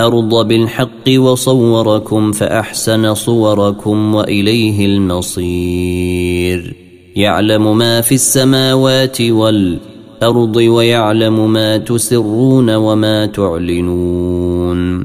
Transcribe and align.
بالحق 0.00 1.08
وصوركم 1.08 2.32
فأحسن 2.32 3.14
صوركم 3.14 4.14
وإليه 4.14 4.86
المصير. 4.86 6.74
يعلم 7.16 7.78
ما 7.78 8.00
في 8.00 8.14
السماوات 8.14 9.20
والأرض 9.20 10.56
ويعلم 10.56 11.52
ما 11.52 11.76
تسرون 11.76 12.74
وما 12.74 13.26
تعلنون. 13.26 15.04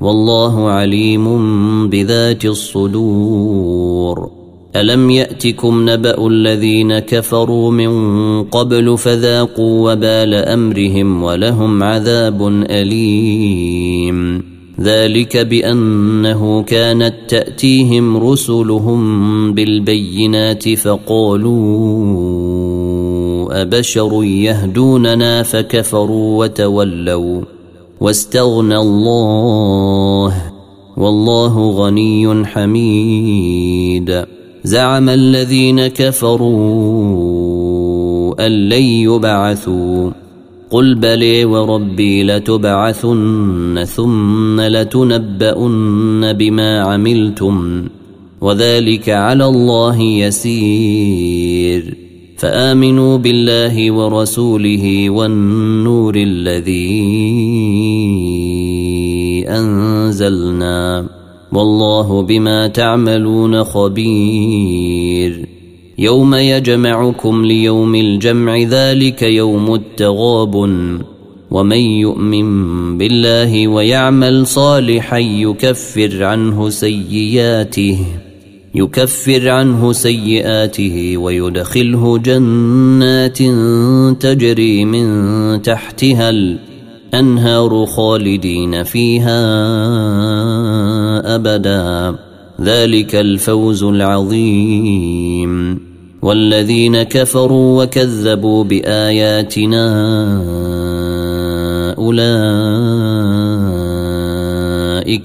والله 0.00 0.68
عليم 0.68 1.26
بذات 1.88 2.44
الصدور. 2.44 4.30
ألم 4.76 5.10
يأتكم 5.10 5.90
نبأ 5.90 6.26
الذين 6.26 6.98
كفروا 6.98 7.70
من 7.70 8.44
قبل 8.44 8.98
فذاقوا 8.98 9.92
وبال 9.92 10.34
أمرهم 10.34 11.22
ولهم 11.22 11.82
عذاب 11.82 12.48
أليم. 12.70 13.91
ذلك 14.82 15.36
بأنه 15.36 16.62
كانت 16.62 17.14
تأتيهم 17.28 18.16
رسلهم 18.16 19.54
بالبينات 19.54 20.68
فقالوا 20.68 21.52
أبشر 23.62 24.24
يهدوننا 24.24 25.42
فكفروا 25.42 26.44
وتولوا 26.44 27.42
واستغنى 28.00 28.76
الله 28.76 30.52
والله 30.96 31.70
غني 31.70 32.44
حميد 32.46 34.24
زعم 34.64 35.08
الذين 35.08 35.86
كفروا 35.86 37.22
أن 38.46 38.68
لن 38.68 38.82
يبعثوا 38.82 40.10
قل 40.72 40.94
بلي 40.94 41.44
وربي 41.44 42.22
لتبعثن 42.22 43.84
ثم 43.84 44.60
لتنبؤن 44.60 46.32
بما 46.32 46.80
عملتم 46.80 47.84
وذلك 48.40 49.08
على 49.08 49.46
الله 49.46 50.00
يسير 50.02 51.96
فآمنوا 52.38 53.18
بالله 53.18 53.92
ورسوله 53.92 55.10
والنور 55.10 56.14
الذي 56.16 57.02
أنزلنا 59.48 61.06
والله 61.52 62.22
بما 62.22 62.66
تعملون 62.66 63.64
خبير 63.64 65.51
يوم 66.02 66.34
يجمعكم 66.34 67.44
ليوم 67.44 67.94
الجمع 67.94 68.58
ذلك 68.58 69.22
يوم 69.22 69.74
التغاب 69.74 70.54
ومن 71.50 71.78
يؤمن 71.78 72.98
بالله 72.98 73.68
ويعمل 73.68 74.46
صالحا 74.46 75.18
يكفر 75.18 76.24
عنه 76.24 76.68
سيئاته 76.68 77.98
يكفر 78.74 79.48
عنه 79.48 79.92
سيئاته 79.92 81.16
ويدخله 81.16 82.18
جنات 82.18 83.38
تجري 84.22 84.84
من 84.84 85.62
تحتها 85.62 86.30
الأنهار 86.30 87.86
خالدين 87.86 88.82
فيها 88.82 89.40
أبدا. 91.34 92.16
ذلك 92.60 93.14
الفوز 93.14 93.84
العظيم. 93.84 95.91
والذين 96.22 97.02
كفروا 97.02 97.82
وكذبوا 97.82 98.64
بآياتنا 98.64 99.84
أولئك 101.98 103.22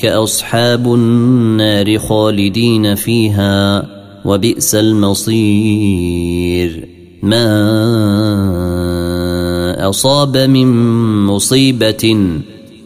أصحاب 0.06 0.94
النار 0.94 1.98
خالدين 1.98 2.96
فيها 2.96 3.88
وبئس 4.26 4.76
المصير. 4.76 6.88
ما 7.24 7.48
أصاب 9.90 10.38
من 10.38 10.68
مصيبة 11.26 12.18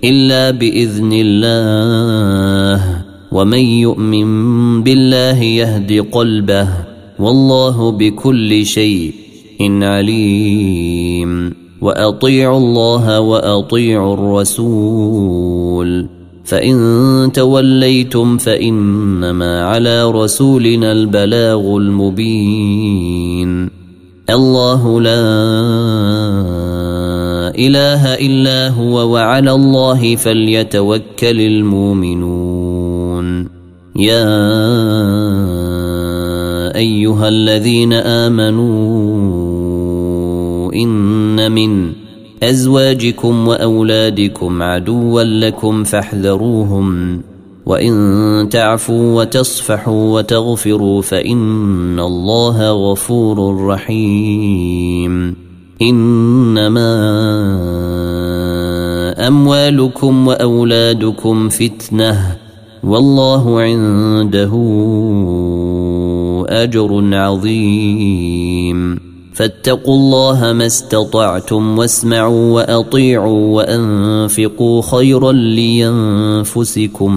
إلا 0.04 0.52
بإذن 0.52 1.10
الله. 1.14 3.02
ومن 3.32 3.60
يؤمن 3.60 4.84
بالله 4.84 5.44
يهد 5.44 6.06
قلبه. 6.12 6.91
والله 7.22 7.92
بكل 7.92 8.66
شيء 8.66 9.14
عليم. 9.62 11.54
وأطيعوا 11.82 12.58
الله 12.58 13.20
وأطيعوا 13.20 14.14
الرسول. 14.14 16.08
فإن 16.44 17.32
توليتم 17.34 18.38
فإنما 18.38 19.64
على 19.64 20.12
رسولنا 20.12 20.92
البلاغ 20.92 21.78
المبين. 21.78 23.70
الله 24.30 25.02
لا 25.02 25.22
إله 27.56 28.14
إلا 28.14 28.70
هو 28.70 29.14
وعلى 29.14 29.52
الله 29.52 30.16
فليتوكل 30.16 31.42
المؤمنون. 31.42 33.48
يا 33.96 34.24
أيها 36.76 37.28
الذين 37.28 37.94
آمنوا 37.94 38.74
إن 40.74 41.52
من 41.52 41.92
أزواجكم 42.44 43.48
وأولادكم 43.48 44.64
عدوا 44.64 45.24
لكم 45.24 45.84
فاحذروهم 45.84 47.22
وإن 47.66 48.48
تعفوا 48.52 49.22
وتصفحوا 49.22 50.14
وتغفروا 50.14 51.02
فإن 51.02 52.00
الله 52.00 52.92
غفور 52.92 53.66
رحيم. 53.66 55.36
إنما 55.82 56.92
أموالكم 59.28 60.28
وأولادكم 60.28 61.50
فتنة 61.50 62.38
والله 62.84 63.62
عنده 63.62 64.52
أجر 66.48 67.16
عظيم. 67.16 69.00
فاتقوا 69.34 69.96
الله 69.96 70.54
ما 70.54 70.66
استطعتم 70.66 71.78
واسمعوا 71.78 72.54
وأطيعوا 72.54 73.56
وأنفقوا 73.56 74.82
خيرا 74.82 75.32
لأنفسكم. 75.32 77.14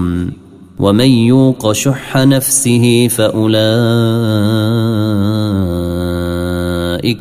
ومن 0.79 1.05
يوق 1.05 1.73
شح 1.73 2.17
نفسه 2.17 3.09
فأولئك 3.09 3.67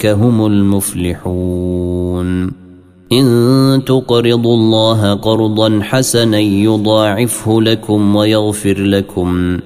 هم 0.05 0.45
المفلحون. 0.45 2.51
إن 3.11 3.81
تقرضوا 3.85 4.55
الله 4.55 5.13
قرضا 5.13 5.79
حسنا 5.81 6.39
يضاعفه 6.39 7.61
لكم 7.61 8.15
ويغفر 8.15 8.79
لكم. 8.79 9.59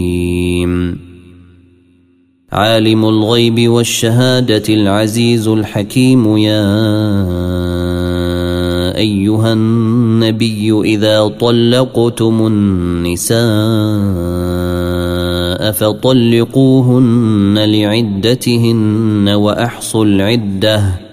عالم 2.52 3.06
الغيب 3.06 3.70
والشهادة 3.70 4.64
العزيز 4.70 5.48
الحكيم. 5.48 6.38
يا 6.38 6.66
أيها 8.98 9.54
النبي 9.54 10.82
إذا 10.82 11.28
طلقتم 11.28 12.48
النساء 12.48 13.44
فطلقوهن 15.72 17.60
لعدتهن 17.60 19.30
وأحصوا 19.30 20.06
العدة. 20.06 21.13